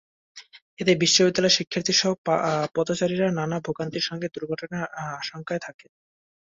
এতে 0.79 0.91
বিদ্যালয়ের 0.95 1.55
শিক্ষার্থীসহ 1.57 2.09
পথচারীরা 2.75 3.27
নানা 3.31 3.57
ভোগান্তির 3.65 4.07
সঙ্গে 4.09 4.27
সঙ্গে 4.27 4.35
দুর্ঘটনার 4.35 4.85
আশঙ্কায়ও 5.19 5.65
থাকে। 5.67 5.85